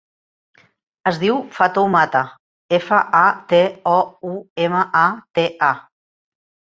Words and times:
Es 1.11 1.17
diu 1.23 1.35
Fatoumata: 1.57 2.23
efa, 2.79 3.03
a, 3.21 3.23
te, 3.53 3.59
o, 3.93 3.97
u, 4.33 4.35
ema, 4.69 4.85
a, 5.03 5.05
te, 5.39 5.45
a. 5.71 5.71